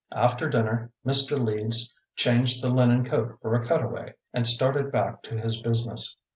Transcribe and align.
After 0.15 0.49
dinner 0.49 0.89
Mr. 1.05 1.37
Leeds 1.39 1.93
changed 2.15 2.63
the 2.63 2.69
linen 2.73 3.05
coat 3.05 3.37
for 3.39 3.53
a 3.53 3.63
cutaway 3.63 4.15
and 4.33 4.47
started 4.47 4.91
back 4.91 5.21
to 5.21 5.37
his 5.39 5.61
business. 5.61 6.17